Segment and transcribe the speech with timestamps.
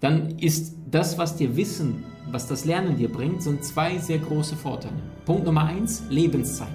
[0.00, 4.56] dann ist das, was dir Wissen, was das Lernen dir bringt, sind zwei sehr große
[4.56, 4.96] Vorteile.
[5.24, 6.68] Punkt Nummer eins, Lebenszeit.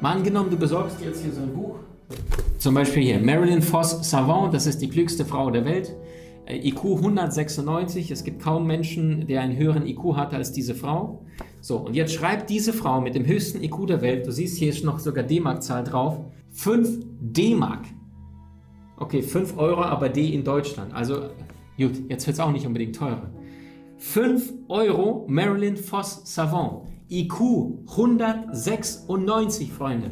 [0.00, 1.76] Mal angenommen, du besorgst dir jetzt hier so ein Buch,
[2.58, 5.94] zum Beispiel hier, Marilyn Foss Savant, das ist die klügste Frau der Welt,
[6.46, 11.24] äh, IQ 196, es gibt kaum Menschen, der einen höheren IQ hat als diese Frau.
[11.60, 14.70] So, und jetzt schreibt diese Frau mit dem höchsten IQ der Welt, du siehst hier
[14.70, 16.18] ist noch sogar D-Mark-Zahl drauf,
[16.50, 17.84] 5 D-Mark.
[18.96, 20.92] Okay, 5 Euro, aber D in Deutschland.
[20.92, 21.30] Also,
[21.86, 23.30] gut, jetzt wird es auch nicht unbedingt teurer.
[23.98, 26.82] 5 Euro Marilyn Foss Savant.
[27.10, 27.40] IQ
[27.88, 30.10] 196, Freunde.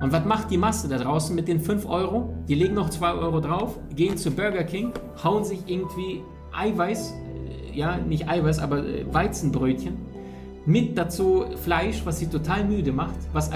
[0.00, 2.34] Und was macht die Masse da draußen mit den 5 Euro?
[2.48, 7.78] Die legen noch 2 Euro drauf, gehen zu Burger King, hauen sich irgendwie Eiweiß, äh,
[7.78, 9.98] ja, nicht Eiweiß, aber äh, Weizenbrötchen,
[10.66, 13.50] mit dazu Fleisch, was sie total müde macht, was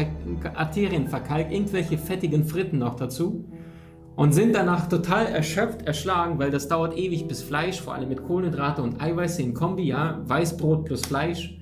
[0.54, 3.44] Arterien verkalkt, irgendwelche fettigen Fritten noch dazu
[4.16, 8.24] und sind danach total erschöpft, erschlagen, weil das dauert ewig, bis Fleisch, vor allem mit
[8.24, 11.58] Kohlenhydrate und Eiweiße in Kombi, ja, Weißbrot plus Fleisch,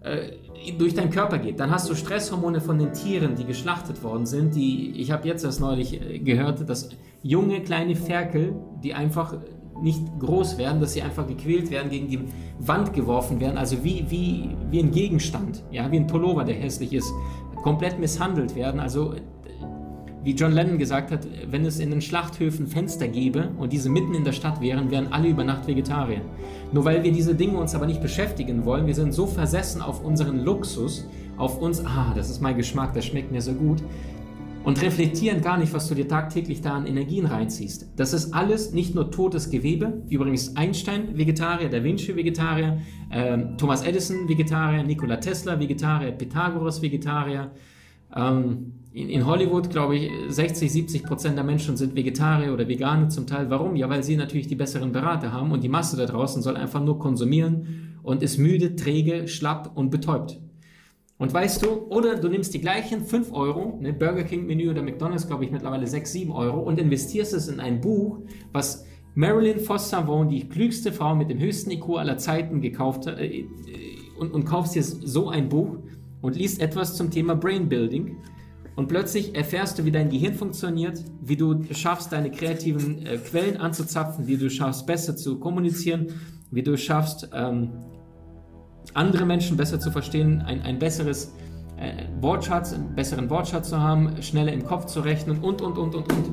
[0.00, 0.32] äh,
[0.78, 1.60] durch deinen Körper geht.
[1.60, 4.56] Dann hast du Stresshormone von den Tieren, die geschlachtet worden sind.
[4.56, 6.88] Die, ich habe jetzt erst neulich äh, gehört, dass
[7.22, 9.34] junge kleine Ferkel, die einfach
[9.80, 12.20] nicht groß werden, dass sie einfach gequält werden, gegen die
[12.58, 16.94] Wand geworfen werden, also wie, wie, wie ein Gegenstand, ja, wie ein Pullover, der hässlich
[16.94, 17.12] ist,
[17.62, 18.80] komplett misshandelt werden.
[18.80, 19.14] Also
[20.26, 21.20] wie John Lennon gesagt hat,
[21.52, 25.12] wenn es in den Schlachthöfen Fenster gäbe und diese mitten in der Stadt wären, wären
[25.12, 26.20] alle über Nacht Vegetarier.
[26.72, 30.04] Nur weil wir diese Dinge uns aber nicht beschäftigen wollen, wir sind so versessen auf
[30.04, 33.84] unseren Luxus, auf uns, ah, das ist mein Geschmack, das schmeckt mir so gut,
[34.64, 37.86] und reflektieren gar nicht, was du dir tagtäglich da an Energien reinziehst.
[37.94, 40.02] Das ist alles nicht nur totes Gewebe.
[40.08, 42.80] Übrigens Einstein Vegetarier, Da Vinci Vegetarier,
[43.10, 47.52] äh, Thomas Edison Vegetarier, Nikola Tesla Vegetarier, Pythagoras Vegetarier.
[48.16, 53.10] Ähm, in, in Hollywood, glaube ich, 60, 70 Prozent der Menschen sind Vegetarier oder Veganer
[53.10, 53.50] zum Teil.
[53.50, 53.76] Warum?
[53.76, 56.82] Ja, weil sie natürlich die besseren Berater haben und die Masse da draußen soll einfach
[56.82, 60.40] nur konsumieren und ist müde, träge, schlapp und betäubt.
[61.18, 64.82] Und weißt du, oder du nimmst die gleichen 5 Euro, ne, Burger King Menü oder
[64.82, 68.20] McDonalds, glaube ich, mittlerweile 6, 7 Euro und investierst es in ein Buch,
[68.52, 73.44] was Marilyn Foster-Savon, die klügste Frau mit dem höchsten IQ aller Zeiten, gekauft hat, äh,
[74.18, 75.76] und, und kaufst dir so ein Buch
[76.22, 78.16] und liest etwas zum Thema Brain Building
[78.76, 83.56] und plötzlich erfährst du, wie dein Gehirn funktioniert, wie du schaffst, deine kreativen äh, Quellen
[83.56, 86.08] anzuzapfen, wie du schaffst, besser zu kommunizieren,
[86.50, 87.70] wie du schaffst, ähm,
[88.92, 91.32] andere Menschen besser zu verstehen, ein, ein besseres
[91.78, 95.94] äh, Wortschatz, einen besseren Wortschatz zu haben, schneller im Kopf zu rechnen und, und, und,
[95.94, 96.32] und, und.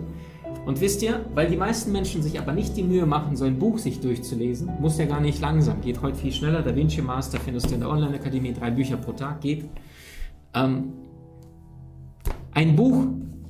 [0.66, 3.58] Und wisst ihr, weil die meisten Menschen sich aber nicht die Mühe machen, so ein
[3.58, 6.62] Buch sich durchzulesen, muss ja gar nicht langsam, geht heute viel schneller.
[6.62, 9.66] Da Vinci Master findest du in der Online-Akademie, drei Bücher pro Tag, geht.
[10.54, 10.94] Ähm,
[12.54, 13.08] ein Buch,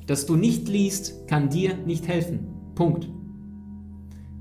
[0.07, 2.47] das du nicht liest, kann dir nicht helfen.
[2.75, 3.07] Punkt.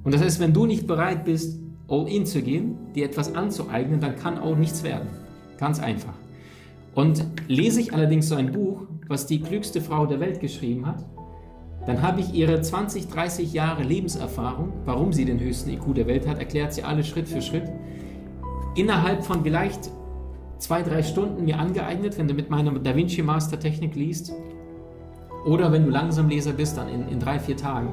[0.05, 4.01] Und das heißt, wenn du nicht bereit bist, all in zu gehen, dir etwas anzueignen,
[4.01, 5.09] dann kann auch nichts werden.
[5.59, 6.15] Ganz einfach.
[6.95, 11.05] Und lese ich allerdings so ein Buch, was die klügste Frau der Welt geschrieben hat,
[11.87, 16.29] dann habe ich ihre 20, 30 Jahre Lebenserfahrung, warum sie den höchsten IQ der Welt
[16.29, 17.65] hat, erklärt sie alle Schritt für Schritt,
[18.77, 19.91] innerhalb von vielleicht
[20.59, 24.33] zwei, drei Stunden mir angeeignet, wenn du mit meiner Da Vinci Master Technik liest.
[25.45, 27.89] Oder wenn du langsam Leser bist, dann in, in drei, vier Tagen.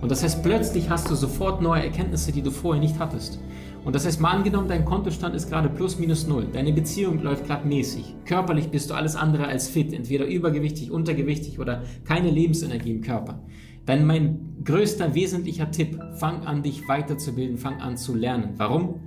[0.00, 3.40] Und das heißt, plötzlich hast du sofort neue Erkenntnisse, die du vorher nicht hattest.
[3.84, 6.46] Und das heißt, mal angenommen, dein Kontostand ist gerade plus minus null.
[6.52, 8.14] Deine Beziehung läuft gerade mäßig.
[8.24, 9.92] Körperlich bist du alles andere als fit.
[9.92, 13.42] Entweder übergewichtig, untergewichtig oder keine Lebensenergie im Körper.
[13.86, 18.54] Dann mein größter wesentlicher Tipp, fang an, dich weiterzubilden, fang an zu lernen.
[18.56, 19.00] Warum?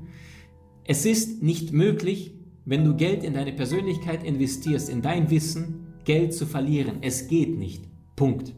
[0.86, 2.36] Es ist nicht möglich,
[2.66, 6.98] wenn du Geld in deine Persönlichkeit investierst, in dein Wissen, Geld zu verlieren.
[7.02, 7.86] Es geht nicht.
[8.16, 8.54] Punkt.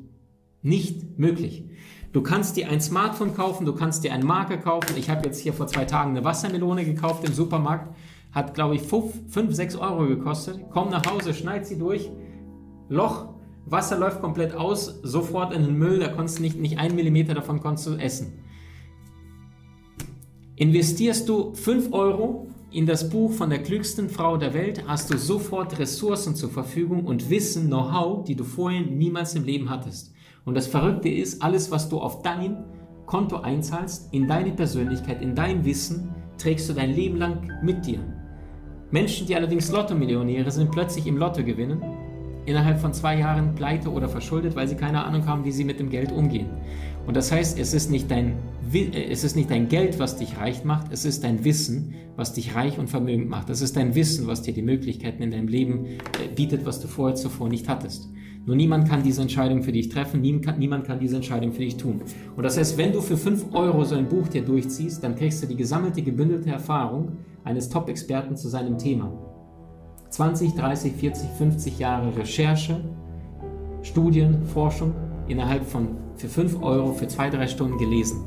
[0.62, 1.66] Nicht möglich.
[2.12, 4.96] Du kannst dir ein Smartphone kaufen, du kannst dir einen Marker kaufen.
[4.98, 7.94] Ich habe jetzt hier vor zwei Tagen eine Wassermelone gekauft im Supermarkt.
[8.32, 10.62] Hat, glaube ich, 5, 6 Euro gekostet.
[10.72, 12.10] Komm nach Hause, schneid sie durch.
[12.90, 16.00] Loch, Wasser läuft komplett aus, sofort in den Müll.
[16.00, 18.40] Da konntest du nicht, nicht ein Millimeter davon konntest du essen.
[20.56, 25.18] Investierst du 5 Euro in das Buch von der klügsten Frau der Welt hast du
[25.18, 30.14] sofort Ressourcen zur Verfügung und Wissen, Know-how, die du vorher niemals im Leben hattest.
[30.44, 32.66] Und das Verrückte ist, alles, was du auf dein
[33.06, 38.00] Konto einzahlst, in deine Persönlichkeit, in dein Wissen, trägst du dein Leben lang mit dir.
[38.92, 41.82] Menschen, die allerdings Lotto-Millionäre sind, plötzlich im Lotto gewinnen,
[42.46, 45.80] innerhalb von zwei Jahren pleite oder verschuldet, weil sie keine Ahnung haben, wie sie mit
[45.80, 46.50] dem Geld umgehen.
[47.08, 48.34] Und das heißt, es ist nicht dein,
[48.74, 52.34] äh, es ist nicht dein Geld, was dich reich macht, es ist dein Wissen, was
[52.34, 53.50] dich reich und vermögend macht.
[53.50, 56.00] Es ist dein Wissen, was dir die Möglichkeiten in deinem Leben äh,
[56.34, 58.10] bietet, was du vorher zuvor nicht hattest.
[58.46, 62.02] Nur niemand kann diese Entscheidung für dich treffen, niemand kann diese Entscheidung für dich tun.
[62.36, 65.42] Und das heißt, wenn du für 5 Euro so ein Buch dir durchziehst, dann kriegst
[65.42, 67.14] du die gesammelte, gebündelte Erfahrung
[67.44, 69.12] eines Top-Experten zu seinem Thema.
[70.12, 72.82] 20, 30, 40, 50 Jahre Recherche,
[73.82, 74.94] Studien, Forschung
[75.28, 78.26] innerhalb von für 5 Euro für 2, 3 Stunden gelesen.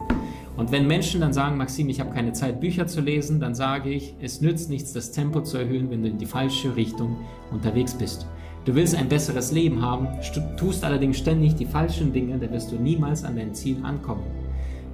[0.56, 3.90] Und wenn Menschen dann sagen, Maxim, ich habe keine Zeit, Bücher zu lesen, dann sage
[3.90, 7.16] ich, es nützt nichts, das Tempo zu erhöhen, wenn du in die falsche Richtung
[7.52, 8.26] unterwegs bist.
[8.64, 10.08] Du willst ein besseres Leben haben,
[10.56, 14.24] tust allerdings ständig die falschen Dinge, dann wirst du niemals an dein Ziel ankommen.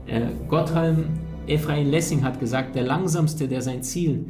[0.06, 1.06] Äh, Gotthelm
[1.46, 4.26] Ephraim Lessing hat gesagt, der Langsamste, der sein Ziel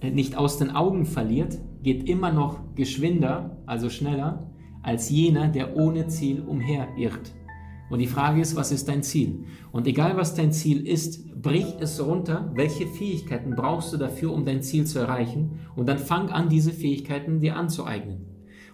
[0.00, 4.46] äh, nicht aus den Augen verliert, geht immer noch geschwinder, also schneller,
[4.82, 7.32] als jener, der ohne Ziel umherirrt.
[7.92, 9.44] Und die Frage ist, was ist dein Ziel?
[9.70, 12.50] Und egal was dein Ziel ist, brich es runter.
[12.54, 15.58] Welche Fähigkeiten brauchst du dafür, um dein Ziel zu erreichen?
[15.76, 18.24] Und dann fang an, diese Fähigkeiten dir anzueignen.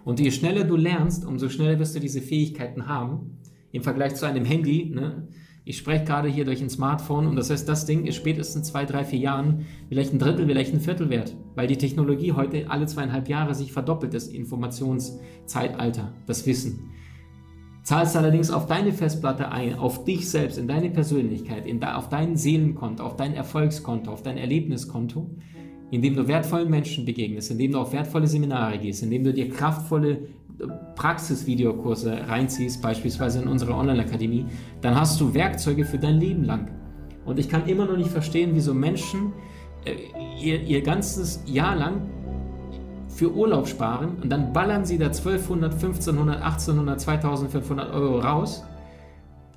[0.05, 3.39] Und je schneller du lernst, umso schneller wirst du diese Fähigkeiten haben.
[3.73, 4.89] Im Vergleich zu einem Handy.
[4.95, 5.27] Ne?
[5.65, 8.85] Ich spreche gerade hier durch ein Smartphone und das heißt, das Ding ist spätestens zwei,
[8.85, 12.85] drei, vier Jahren vielleicht ein Drittel, vielleicht ein Viertel wert, weil die Technologie heute alle
[12.85, 16.89] zweieinhalb Jahre sich verdoppelt, das Informationszeitalter, das Wissen.
[17.89, 22.07] Zahlst allerdings auf deine Festplatte ein, auf dich selbst, in deine Persönlichkeit, in da, auf
[22.07, 25.27] dein Seelenkonto, auf dein Erfolgskonto, auf dein Erlebniskonto
[25.91, 30.11] indem du wertvollen Menschen begegnest, indem du auf wertvolle Seminare gehst, indem du dir kraftvolle
[30.11, 34.45] äh, Praxisvideokurse reinziehst, beispielsweise in unsere Online-Akademie,
[34.81, 36.69] dann hast du Werkzeuge für dein Leben lang.
[37.25, 39.33] Und ich kann immer noch nicht verstehen, wieso Menschen
[39.85, 39.95] äh,
[40.39, 42.01] ihr, ihr ganzes Jahr lang
[43.19, 48.63] für Urlaub sparen und dann ballern sie da 1200, 1500, 1800, 2500 Euro raus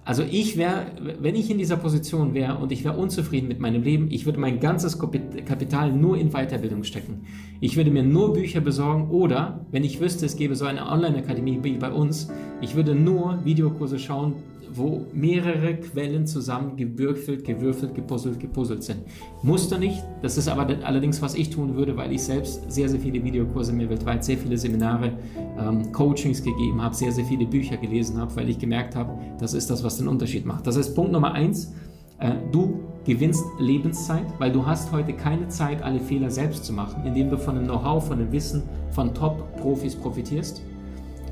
[0.05, 0.87] also ich wäre,
[1.21, 4.41] wenn ich in dieser Position wäre und ich wäre unzufrieden mit meinem Leben, ich würde
[4.41, 7.27] mein ganzes Kapital nur in Weiterbildung stecken.
[7.61, 11.61] Ich würde mir nur Bücher besorgen oder, wenn ich wüsste, es gäbe so eine Online-Akademie
[11.63, 14.35] wie bei uns, ich würde nur Videokurse schauen,
[14.75, 19.01] wo mehrere Quellen zusammen gewürfelt, gewürfelt, gepuzzelt, gepuzzelt sind.
[19.43, 23.01] Musste nicht, das ist aber allerdings, was ich tun würde, weil ich selbst sehr, sehr
[23.01, 25.13] viele Videokurse mir weltweit, sehr viele Seminare,
[25.59, 29.55] ähm, Coachings gegeben habe, sehr, sehr viele Bücher gelesen habe, weil ich gemerkt habe, das
[29.55, 30.67] ist das, was den Unterschied macht.
[30.67, 31.73] Das heißt, Punkt Nummer eins,
[32.19, 37.05] äh, du gewinnst Lebenszeit, weil du hast heute keine Zeit, alle Fehler selbst zu machen,
[37.05, 40.63] indem du von dem Know-how, von dem Wissen von Top-Profis profitierst.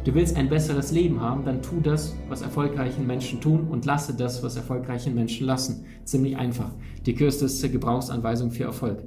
[0.02, 4.14] Du willst ein besseres Leben haben, dann tu das, was erfolgreichen Menschen tun und lasse
[4.14, 5.84] das, was erfolgreichen Menschen lassen.
[6.04, 6.70] Ziemlich einfach.
[7.04, 9.04] Die kürzeste Gebrauchsanweisung für Erfolg.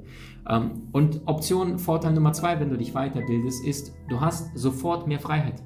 [0.48, 5.18] Ähm, und Option, Vorteil Nummer zwei, wenn du dich weiterbildest, ist, du hast sofort mehr
[5.18, 5.64] Freiheit.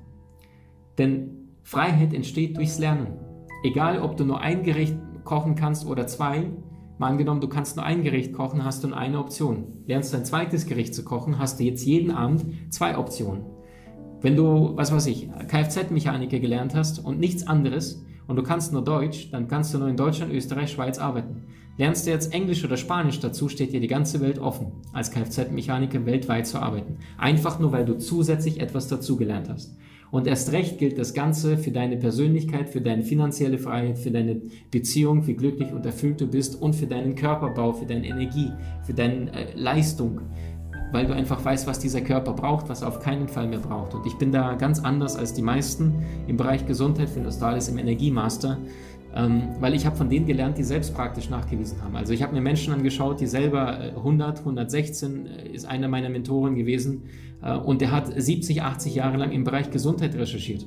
[0.96, 3.18] Denn Freiheit entsteht durchs Lernen.
[3.64, 6.46] Egal, ob du nur ein Gericht kochen kannst oder zwei,
[6.96, 9.84] Mal angenommen, du kannst nur ein Gericht kochen, hast du nur eine Option.
[9.86, 13.57] Lernst du ein zweites Gericht zu kochen, hast du jetzt jeden Abend zwei Optionen.
[14.20, 18.82] Wenn du, was weiß ich, Kfz-Mechaniker gelernt hast und nichts anderes und du kannst nur
[18.82, 21.44] Deutsch, dann kannst du nur in Deutschland, Österreich, Schweiz arbeiten.
[21.76, 26.04] Lernst du jetzt Englisch oder Spanisch dazu, steht dir die ganze Welt offen, als Kfz-Mechaniker
[26.04, 26.96] weltweit zu arbeiten.
[27.16, 29.76] Einfach nur, weil du zusätzlich etwas dazugelernt hast.
[30.10, 34.40] Und erst recht gilt das Ganze für deine Persönlichkeit, für deine finanzielle Freiheit, für deine
[34.70, 38.50] Beziehung, wie glücklich und erfüllt du bist und für deinen Körperbau, für deine Energie,
[38.84, 40.22] für deine äh, Leistung
[40.92, 43.94] weil du einfach weißt, was dieser Körper braucht, was er auf keinen Fall mehr braucht.
[43.94, 45.94] Und ich bin da ganz anders als die meisten
[46.26, 47.08] im Bereich Gesundheit,
[47.40, 48.58] da alles im Energiemaster,
[49.14, 51.96] ähm, weil ich habe von denen gelernt, die selbst praktisch nachgewiesen haben.
[51.96, 56.08] Also ich habe mir Menschen angeschaut, die selber 100, äh, 116 äh, ist einer meiner
[56.08, 57.04] Mentoren gewesen
[57.42, 60.66] äh, und der hat 70, 80 Jahre lang im Bereich Gesundheit recherchiert.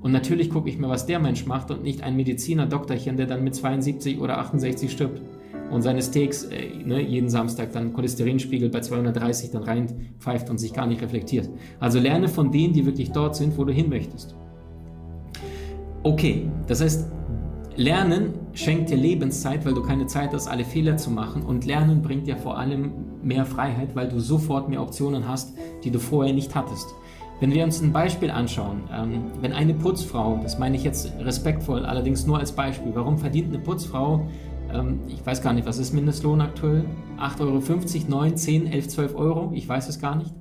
[0.00, 3.26] Und natürlich gucke ich mir, was der Mensch macht und nicht ein Mediziner, Doktorchen, der
[3.26, 5.22] dann mit 72 oder 68 stirbt
[5.70, 10.72] und seine Steaks äh, ne, jeden Samstag dann Cholesterinspiegel bei 230 dann reinpfeift und sich
[10.72, 11.48] gar nicht reflektiert.
[11.80, 14.34] Also lerne von denen, die wirklich dort sind, wo du hin möchtest.
[16.02, 17.10] Okay, das heißt,
[17.76, 21.42] Lernen schenkt dir Lebenszeit, weil du keine Zeit hast, alle Fehler zu machen.
[21.42, 22.92] Und Lernen bringt dir vor allem
[23.22, 26.94] mehr Freiheit, weil du sofort mehr Optionen hast, die du vorher nicht hattest.
[27.40, 31.84] Wenn wir uns ein Beispiel anschauen, ähm, wenn eine Putzfrau, das meine ich jetzt respektvoll,
[31.84, 34.28] allerdings nur als Beispiel, warum verdient eine Putzfrau
[34.74, 36.84] ähm, ich weiß gar nicht, was ist Mindestlohn aktuell?
[37.18, 39.52] 8,50 Euro, 9, 10, 11, 12 Euro?
[39.54, 40.34] Ich weiß es gar nicht.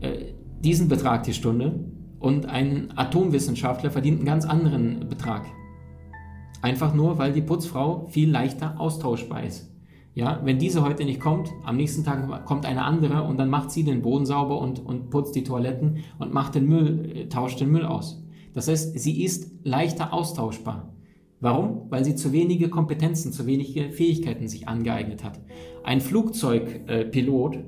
[0.00, 1.80] Äh, diesen Betrag die Stunde
[2.18, 5.46] und ein Atomwissenschaftler verdient einen ganz anderen Betrag.
[6.62, 9.70] Einfach nur, weil die Putzfrau viel leichter austauschbar ist.
[10.14, 13.70] Ja, wenn diese heute nicht kommt, am nächsten Tag kommt eine andere und dann macht
[13.70, 17.60] sie den Boden sauber und, und putzt die Toiletten und macht den Müll, äh, tauscht
[17.60, 18.24] den Müll aus.
[18.54, 20.95] Das heißt, sie ist leichter austauschbar.
[21.46, 21.82] Warum?
[21.90, 25.38] Weil sie zu wenige Kompetenzen, zu wenige Fähigkeiten sich angeeignet hat.
[25.84, 27.60] Ein Flugzeugpilot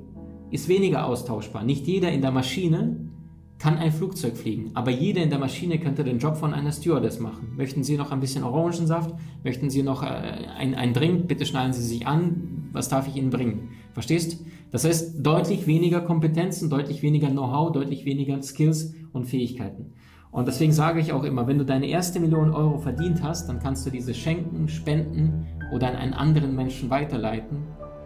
[0.51, 1.63] ist weniger austauschbar.
[1.63, 3.09] Nicht jeder in der Maschine
[3.57, 7.21] kann ein Flugzeug fliegen, aber jeder in der Maschine könnte den Job von einer Stewardess
[7.21, 7.53] machen.
[7.55, 9.15] Möchten Sie noch ein bisschen Orangensaft?
[9.45, 11.29] Möchten Sie noch äh, ein, ein Drink?
[11.29, 12.67] Bitte schnallen Sie sich an.
[12.73, 13.69] Was darf ich Ihnen bringen?
[13.93, 14.43] Verstehst?
[14.71, 19.93] Das heißt, deutlich weniger Kompetenzen, deutlich weniger Know-how, deutlich weniger Skills und Fähigkeiten.
[20.31, 23.59] Und deswegen sage ich auch immer, wenn du deine erste Million Euro verdient hast, dann
[23.59, 27.63] kannst du diese schenken, spenden oder an einen anderen Menschen weiterleiten,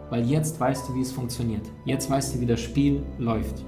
[0.08, 1.70] weil jetzt weißt du, wie es funktioniert.
[1.84, 3.64] Jetzt weißt du, wie das Spiel läuft.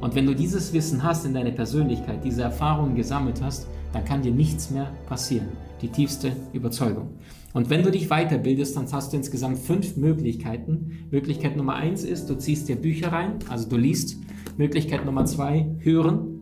[0.00, 4.22] Und wenn du dieses Wissen hast in deiner Persönlichkeit, diese Erfahrungen gesammelt hast, dann kann
[4.22, 5.48] dir nichts mehr passieren.
[5.80, 7.10] Die tiefste Überzeugung.
[7.52, 11.06] Und wenn du dich weiterbildest, dann hast du insgesamt fünf Möglichkeiten.
[11.10, 14.16] Möglichkeit Nummer eins ist, du ziehst dir Bücher rein, also du liest.
[14.56, 16.41] Möglichkeit Nummer zwei, hören.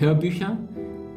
[0.00, 0.56] Hörbücher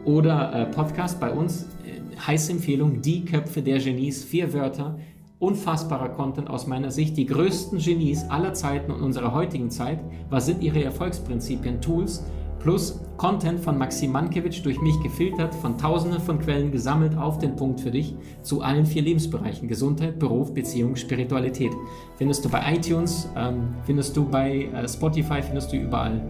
[0.03, 1.69] oder äh, Podcast bei uns.
[1.85, 4.99] Äh, heiße Empfehlung, Die Köpfe der Genies, vier Wörter,
[5.39, 9.99] unfassbarer Content aus meiner Sicht, die größten Genies aller Zeiten und unserer heutigen Zeit.
[10.29, 12.25] Was sind ihre Erfolgsprinzipien, Tools?
[12.63, 17.57] Plus Content von Maxim Mankiewicz durch mich gefiltert, von tausenden von Quellen gesammelt auf den
[17.57, 21.73] Punkt für dich zu allen vier Lebensbereichen: Gesundheit, Beruf, Beziehung, Spiritualität.
[22.15, 26.21] Findest du bei iTunes, ähm, findest du bei äh, Spotify, findest du überall.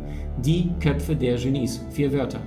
[0.44, 1.80] Die Köpfe der Genies.
[1.92, 2.40] Vier Wörter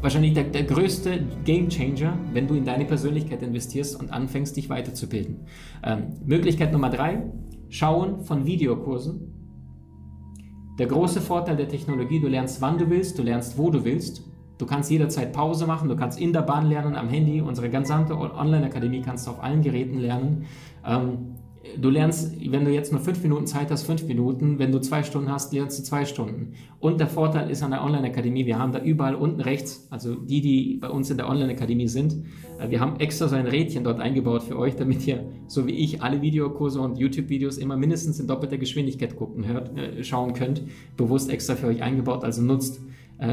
[0.00, 5.46] wahrscheinlich der, der größte Gamechanger, wenn du in deine Persönlichkeit investierst und anfängst, dich weiterzubilden.
[5.82, 7.22] Ähm, Möglichkeit Nummer drei,
[7.74, 9.33] Schauen von Videokursen.
[10.78, 14.22] Der große Vorteil der Technologie, du lernst, wann du willst, du lernst, wo du willst.
[14.58, 17.40] Du kannst jederzeit Pause machen, du kannst in der Bahn lernen, am Handy.
[17.40, 20.46] Unsere gesamte Online-Akademie kannst du auf allen Geräten lernen.
[20.84, 21.36] Ähm,
[21.76, 24.58] du lernst, wenn du jetzt nur fünf Minuten Zeit hast, fünf Minuten.
[24.58, 26.54] Wenn du zwei Stunden hast, lernst du zwei Stunden.
[26.80, 30.40] Und der Vorteil ist an der Online-Akademie, wir haben da überall unten rechts, also die,
[30.40, 32.24] die bei uns in der Online-Akademie sind,
[32.58, 35.72] äh, wir haben extra so ein Rädchen dort eingebaut für euch, damit ihr, so wie
[35.72, 40.62] ich, alle Videokurse und YouTube-Videos immer mindestens in doppelter Geschwindigkeit gucken, hört, äh, schauen könnt.
[40.96, 42.80] Bewusst extra für euch eingebaut, also nutzt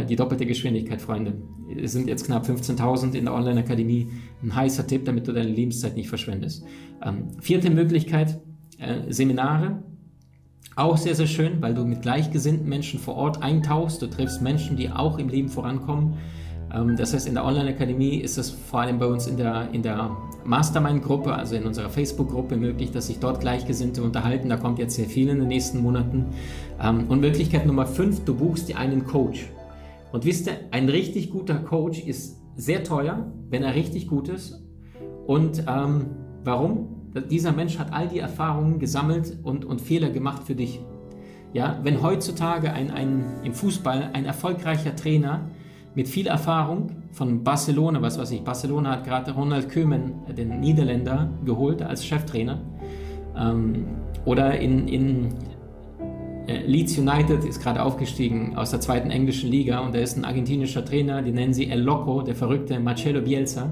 [0.08, 1.34] die doppelte Geschwindigkeit, Freunde.
[1.76, 4.08] Es sind jetzt knapp 15.000 in der Online-Akademie.
[4.44, 6.64] Ein heißer Tipp, damit du deine Lebenszeit nicht verschwendest.
[7.04, 8.40] Ähm, vierte Möglichkeit,
[8.78, 9.84] äh, Seminare.
[10.76, 14.02] Auch sehr, sehr schön, weil du mit gleichgesinnten Menschen vor Ort eintauchst.
[14.02, 16.18] Du triffst Menschen, die auch im Leben vorankommen.
[16.74, 19.82] Ähm, das heißt, in der Online-Akademie ist es vor allem bei uns in der, in
[19.82, 24.50] der Mastermind-Gruppe, also in unserer Facebook-Gruppe möglich, dass sich dort Gleichgesinnte unterhalten.
[24.50, 26.28] Da kommt jetzt sehr viel in den nächsten Monaten.
[26.82, 29.50] Ähm, und Möglichkeit Nummer fünf, du buchst dir einen Coach.
[30.12, 34.62] Und wisst ihr, ein richtig guter Coach ist sehr teuer, wenn er richtig gut ist.
[35.26, 36.08] Und ähm,
[36.44, 37.12] warum?
[37.30, 40.80] Dieser Mensch hat all die Erfahrungen gesammelt und, und Fehler gemacht für dich.
[41.54, 45.50] Ja, wenn heutzutage ein, ein, im Fußball ein erfolgreicher Trainer
[45.96, 51.30] mit viel Erfahrung von Barcelona, was weiß ich, Barcelona hat gerade Ronald Koeman, den Niederländer,
[51.44, 52.62] geholt als Cheftrainer.
[53.38, 53.88] Ähm,
[54.24, 55.30] oder in, in äh,
[56.66, 60.86] Leeds United ist gerade aufgestiegen aus der zweiten englischen Liga und da ist ein argentinischer
[60.86, 63.72] Trainer, die nennen sie El Loco, der verrückte Marcelo Bielsa.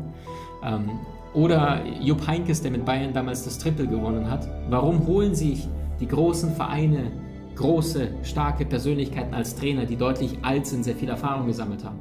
[0.64, 0.92] Ähm,
[1.34, 4.48] oder Jupp Heinkes, der mit Bayern damals das Triple gewonnen hat.
[4.70, 5.68] Warum holen sich
[6.00, 7.12] die großen Vereine
[7.56, 12.00] große, starke Persönlichkeiten als Trainer, die deutlich alt sind, sehr viel Erfahrung gesammelt haben?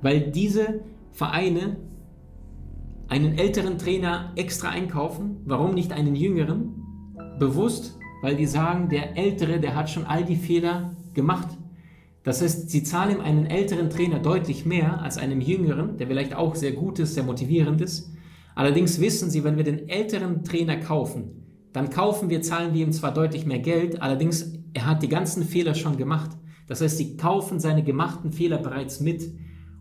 [0.00, 0.80] Weil diese
[1.12, 1.76] Vereine
[3.08, 6.74] einen älteren Trainer extra einkaufen, warum nicht einen jüngeren?
[7.38, 11.48] Bewusst weil die sagen, der Ältere, der hat schon all die Fehler gemacht.
[12.22, 16.34] Das heißt, sie zahlen ihm einen älteren Trainer deutlich mehr als einem jüngeren, der vielleicht
[16.34, 18.12] auch sehr gut ist, sehr motivierend ist.
[18.54, 21.40] Allerdings wissen sie, wenn wir den älteren Trainer kaufen,
[21.72, 25.44] dann kaufen wir, zahlen wir ihm zwar deutlich mehr Geld, allerdings er hat die ganzen
[25.44, 26.30] Fehler schon gemacht.
[26.66, 29.22] Das heißt, sie kaufen seine gemachten Fehler bereits mit.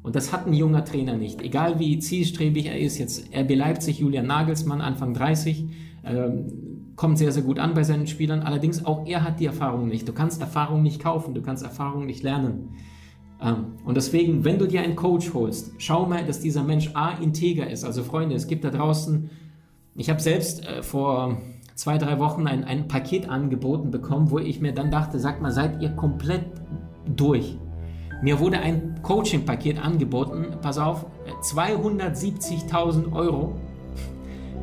[0.02, 1.42] Und das hat ein junger Trainer nicht.
[1.42, 5.66] Egal wie zielstrebig er ist, jetzt RB Leipzig, Julian Nagelsmann, Anfang 30,
[6.06, 6.48] ähm,
[7.00, 8.42] kommt sehr, sehr gut an bei seinen Spielern.
[8.42, 10.06] Allerdings auch er hat die Erfahrung nicht.
[10.06, 12.76] Du kannst Erfahrung nicht kaufen, du kannst Erfahrung nicht lernen.
[13.42, 17.12] Ähm, und deswegen, wenn du dir einen Coach holst, schau mal, dass dieser Mensch A,
[17.12, 17.86] integer ist.
[17.86, 19.30] Also Freunde, es gibt da draußen,
[19.96, 21.38] ich habe selbst äh, vor
[21.74, 25.54] zwei, drei Wochen ein, ein Paket angeboten bekommen, wo ich mir dann dachte, sag mal,
[25.54, 26.48] seid ihr komplett
[27.16, 27.58] durch?
[28.22, 31.06] Mir wurde ein Coaching-Paket angeboten, pass auf,
[31.44, 33.56] 270.000 Euro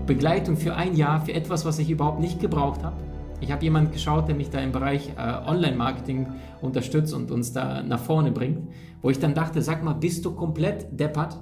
[0.06, 2.96] Begleitung für ein Jahr für etwas, was ich überhaupt nicht gebraucht habe.
[3.40, 6.26] Ich habe jemanden geschaut, der mich da im Bereich äh, Online-Marketing
[6.62, 8.68] unterstützt und uns da nach vorne bringt,
[9.02, 11.38] wo ich dann dachte, sag mal, bist du komplett deppert?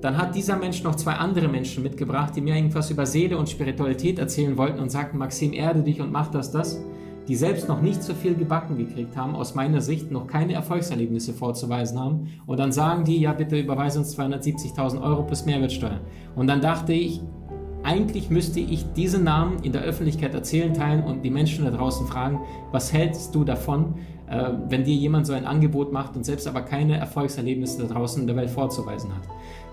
[0.00, 3.48] Dann hat dieser Mensch noch zwei andere Menschen mitgebracht, die mir irgendwas über Seele und
[3.48, 6.80] Spiritualität erzählen wollten und sagten, Maxim, erde dich und mach das, das.
[7.28, 11.32] Die selbst noch nicht so viel gebacken gekriegt haben, aus meiner Sicht noch keine Erfolgserlebnisse
[11.32, 12.28] vorzuweisen haben.
[12.46, 16.00] Und dann sagen die, ja bitte überweise uns 270.000 Euro plus Mehrwertsteuer.
[16.36, 17.20] Und dann dachte ich,
[17.86, 22.06] eigentlich müsste ich diese Namen in der Öffentlichkeit erzählen, teilen und die Menschen da draußen
[22.06, 22.40] fragen,
[22.72, 23.94] was hältst du davon,
[24.28, 28.20] äh, wenn dir jemand so ein Angebot macht und selbst aber keine Erfolgserlebnisse da draußen
[28.20, 29.22] in der Welt vorzuweisen hat.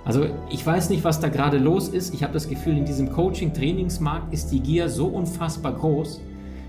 [0.05, 2.13] Also ich weiß nicht, was da gerade los ist.
[2.13, 6.21] Ich habe das Gefühl, in diesem Coaching-Trainingsmarkt ist die Gier so unfassbar groß.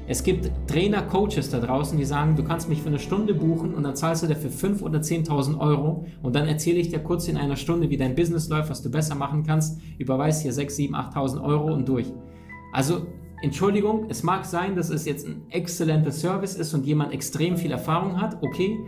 [0.07, 3.75] Es gibt Trainer, Coaches da draußen, die sagen, du kannst mich für eine Stunde buchen
[3.75, 7.27] und dann zahlst du dafür 5.000 oder 10.000 Euro und dann erzähle ich dir kurz
[7.27, 10.77] in einer Stunde, wie dein Business läuft, was du besser machen kannst, überweist hier 6,
[10.77, 12.13] 7, 8.000 Euro und durch.
[12.73, 13.07] Also
[13.43, 17.73] Entschuldigung, es mag sein, dass es jetzt ein exzellenter Service ist und jemand extrem viel
[17.73, 18.79] Erfahrung hat, okay,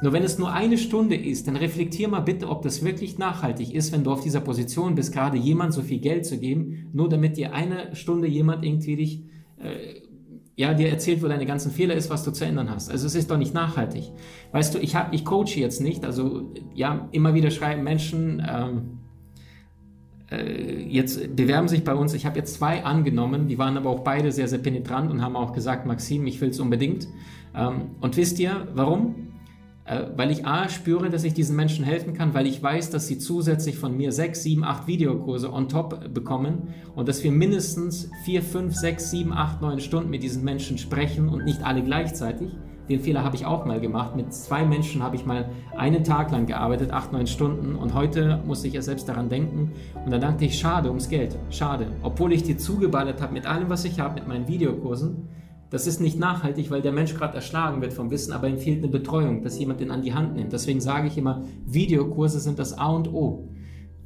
[0.00, 3.72] nur wenn es nur eine Stunde ist, dann reflektier mal bitte, ob das wirklich nachhaltig
[3.74, 7.08] ist, wenn du auf dieser Position bist, gerade jemand so viel Geld zu geben, nur
[7.08, 9.24] damit dir eine Stunde jemand irgendwie dich,
[9.58, 10.11] äh,
[10.62, 12.88] ja, dir erzählt, wo deine ganzen Fehler ist, was du zu ändern hast.
[12.88, 14.12] Also es ist doch nicht nachhaltig.
[14.52, 18.98] Weißt du, ich habe, ich coache jetzt nicht, also ja, immer wieder schreiben Menschen, ähm,
[20.30, 24.04] äh, jetzt bewerben sich bei uns, ich habe jetzt zwei angenommen, die waren aber auch
[24.04, 27.08] beide sehr, sehr penetrant und haben auch gesagt, Maxim, ich will es unbedingt.
[27.56, 29.31] Ähm, und wisst ihr, warum?
[29.84, 33.08] Äh, weil ich A spüre, dass ich diesen Menschen helfen kann, weil ich weiß, dass
[33.08, 38.10] sie zusätzlich von mir sechs, sieben, acht Videokurse on top bekommen und dass wir mindestens
[38.24, 42.50] vier, fünf, sechs, sieben, acht, neun Stunden mit diesen Menschen sprechen und nicht alle gleichzeitig.
[42.88, 44.16] Den Fehler habe ich auch mal gemacht.
[44.16, 47.76] Mit zwei Menschen habe ich mal einen Tag lang gearbeitet, acht, neun Stunden.
[47.76, 49.72] Und heute muss ich ja selbst daran denken.
[50.04, 51.38] Und dann dachte ich, schade ums Geld.
[51.50, 51.86] Schade.
[52.02, 55.28] Obwohl ich dir zugeballert habe mit allem, was ich habe, mit meinen Videokursen,
[55.72, 58.82] das ist nicht nachhaltig, weil der Mensch gerade erschlagen wird vom Wissen, aber ihm fehlt
[58.82, 60.52] eine Betreuung, dass jemand den an die Hand nimmt.
[60.52, 63.48] Deswegen sage ich immer, Videokurse sind das A und O,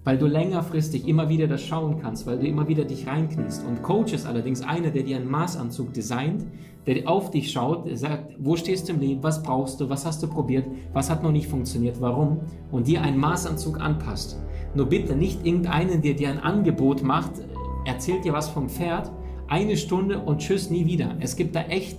[0.05, 3.67] weil du längerfristig immer wieder das schauen kannst, weil du immer wieder dich reinkniest.
[3.67, 6.45] Und Coach ist allerdings einer, der dir einen Maßanzug designt,
[6.87, 10.07] der auf dich schaut, der sagt, wo stehst du im Leben, was brauchst du, was
[10.07, 14.41] hast du probiert, was hat noch nicht funktioniert, warum und dir einen Maßanzug anpasst.
[14.77, 17.33] Nur bitte nicht irgendeinen, der dir ein Angebot macht,
[17.87, 19.11] erzählt dir was vom Pferd
[19.49, 21.17] eine Stunde und tschüss, nie wieder.
[21.21, 21.99] Es gibt da echt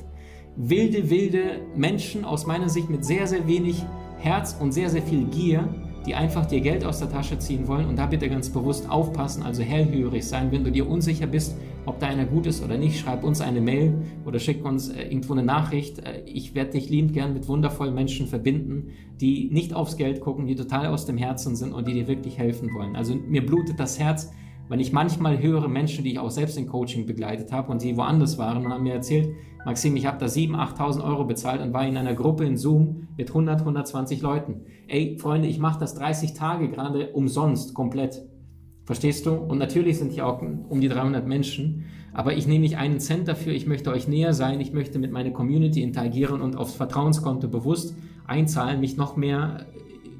[0.55, 3.83] wilde, wilde Menschen aus meiner Sicht mit sehr, sehr wenig
[4.19, 5.67] Herz und sehr, sehr viel Gier,
[6.05, 7.85] die einfach dir Geld aus der Tasche ziehen wollen.
[7.85, 10.51] Und da bitte ganz bewusst aufpassen, also hellhörig sein.
[10.51, 11.55] Wenn du dir unsicher bist,
[11.85, 13.93] ob da einer gut ist oder nicht, schreib uns eine Mail
[14.25, 15.99] oder schick uns äh, irgendwo eine Nachricht.
[15.99, 20.47] Äh, ich werde dich liebend gern mit wundervollen Menschen verbinden, die nicht aufs Geld gucken,
[20.47, 22.95] die total aus dem Herzen sind und die dir wirklich helfen wollen.
[22.95, 24.31] Also mir blutet das Herz,
[24.69, 27.97] wenn ich manchmal höre Menschen, die ich auch selbst in Coaching begleitet habe und die
[27.97, 29.29] woanders waren und haben mir erzählt,
[29.65, 33.07] Maxim, ich habe da 7.000, 8.000 Euro bezahlt und war in einer Gruppe in Zoom
[33.17, 34.61] mit 100, 120 Leuten.
[34.87, 38.23] Ey, Freunde, ich mache das 30 Tage gerade umsonst, komplett.
[38.85, 39.31] Verstehst du?
[39.31, 43.27] Und natürlich sind hier auch um die 300 Menschen, aber ich nehme nicht einen Cent
[43.27, 47.49] dafür, ich möchte euch näher sein, ich möchte mit meiner Community interagieren und aufs Vertrauenskonto
[47.49, 49.65] bewusst einzahlen, mich noch mehr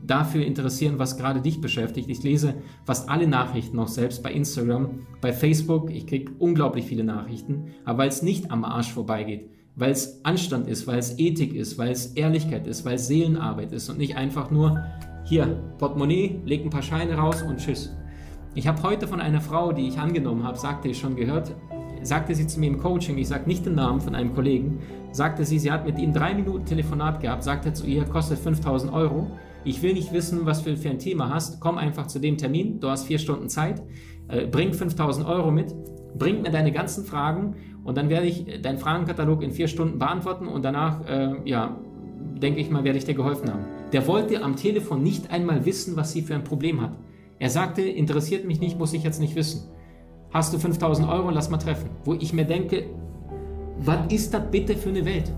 [0.08, 2.10] dafür interessieren, was gerade dich beschäftigt.
[2.10, 5.92] Ich lese fast alle Nachrichten auch selbst bei Instagram, bei Facebook.
[5.92, 10.68] Ich kriege unglaublich viele Nachrichten, aber weil es nicht am Arsch vorbeigeht, weil es Anstand
[10.68, 14.16] ist, weil es Ethik ist, weil es Ehrlichkeit ist, weil es Seelenarbeit ist und nicht
[14.16, 14.84] einfach nur
[15.26, 15.46] hier
[15.78, 17.94] Portemonnaie, leg ein paar Scheine raus und tschüss.
[18.56, 21.54] Ich habe heute von einer Frau, die ich angenommen habe, sagte ich schon gehört,
[22.02, 24.80] sagte sie zu mir im Coaching, ich sage nicht den Namen von einem Kollegen,
[25.12, 28.92] sagte sie, sie hat mit ihm drei Minuten Telefonat gehabt, sagte zu ihr, kostet 5000
[28.94, 29.32] Euro
[29.64, 32.80] ich will nicht wissen, was du für ein Thema hast, komm einfach zu dem Termin,
[32.80, 33.82] du hast vier Stunden Zeit,
[34.28, 35.74] äh, bring 5000 Euro mit,
[36.18, 40.48] bring mir deine ganzen Fragen und dann werde ich deinen Fragenkatalog in vier Stunden beantworten
[40.48, 41.78] und danach, äh, ja,
[42.42, 43.66] denke ich mal, werde ich dir geholfen haben.
[43.92, 46.98] Der wollte am Telefon nicht einmal wissen, was sie für ein Problem hat.
[47.40, 49.70] Er sagte, interessiert mich nicht, muss ich jetzt nicht wissen.
[50.32, 51.90] Hast du 5000 Euro, lass mal treffen.
[52.04, 52.88] Wo ich mir denke,
[53.80, 55.32] was ist das bitte für eine Welt?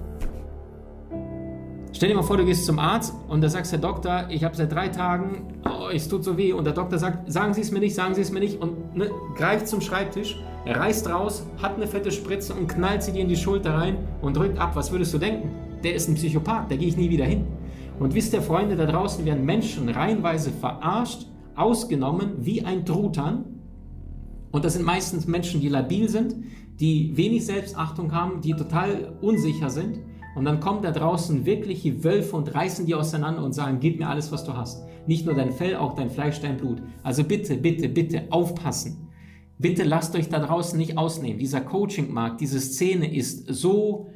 [2.00, 4.56] Stell dir mal vor, du gehst zum Arzt und da sagst der Doktor, ich habe
[4.56, 6.54] seit drei Tagen, oh, es tut so weh.
[6.54, 8.62] Und der Doktor sagt, sagen Sie es mir nicht, sagen Sie es mir nicht.
[8.62, 13.20] Und ne, greift zum Schreibtisch, reißt raus, hat eine fette Spritze und knallt sie dir
[13.20, 14.78] in die Schulter rein und drückt ab.
[14.78, 15.52] Was würdest du denken?
[15.84, 17.46] Der ist ein Psychopath, da gehe ich nie wieder hin.
[18.00, 21.26] Und wisst ihr, Freunde, da draußen werden Menschen reihenweise verarscht,
[21.58, 23.44] ausgenommen wie ein Truthahn.
[24.52, 26.34] Und das sind meistens Menschen, die labil sind,
[26.80, 30.00] die wenig Selbstachtung haben, die total unsicher sind
[30.36, 34.10] und dann kommen da draußen wirkliche Wölfe und reißen die auseinander und sagen, gib mir
[34.10, 34.86] alles, was du hast.
[35.08, 36.82] Nicht nur dein Fell, auch dein Fleisch, dein Blut.
[37.04, 39.10] Also bitte, bitte, bitte aufpassen.
[39.58, 41.40] Bitte lasst euch da draußen nicht ausnehmen.
[41.40, 44.10] Dieser Coaching-Markt, diese Szene ist so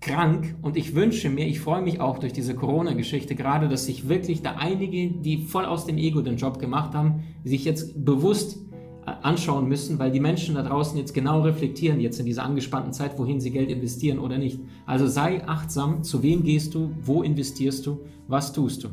[0.00, 4.08] krank und ich wünsche mir, ich freue mich auch durch diese Corona-Geschichte gerade, dass sich
[4.08, 8.65] wirklich da einige, die voll aus dem Ego den Job gemacht haben, sich jetzt bewusst
[9.06, 13.18] anschauen müssen, weil die Menschen da draußen jetzt genau reflektieren, jetzt in dieser angespannten Zeit,
[13.18, 14.58] wohin sie Geld investieren oder nicht.
[14.84, 18.88] Also sei achtsam, zu wem gehst du, wo investierst du, was tust du.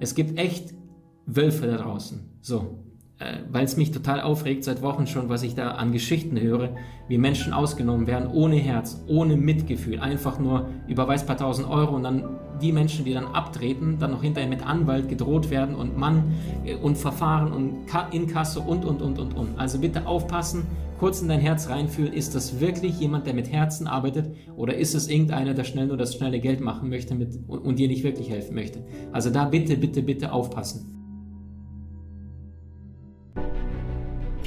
[0.00, 0.74] Es gibt echt
[1.26, 2.20] Wölfe da draußen.
[2.40, 2.87] So, äh,
[3.50, 6.70] weil es mich total aufregt seit Wochen schon, was ich da an Geschichten höre,
[7.08, 12.04] wie Menschen ausgenommen werden, ohne Herz, ohne Mitgefühl, einfach nur überweist paar tausend Euro und
[12.04, 16.34] dann die Menschen, die dann abtreten, dann noch hinterher mit Anwalt gedroht werden und Mann
[16.64, 19.58] äh, und Verfahren und Inkasse und, und, und, und, und.
[19.58, 20.66] Also bitte aufpassen,
[20.98, 24.94] kurz in dein Herz reinfühlen, ist das wirklich jemand, der mit Herzen arbeitet oder ist
[24.94, 28.04] es irgendeiner, der schnell nur das schnelle Geld machen möchte mit, und, und dir nicht
[28.04, 28.84] wirklich helfen möchte?
[29.12, 30.97] Also da bitte, bitte, bitte aufpassen.